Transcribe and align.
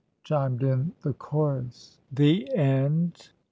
chimed 0.23 0.63
in 0.63 0.93
the 1.03 1.13
chorus. 1.13 1.99
THE 2.11 2.51
END. 2.55 3.29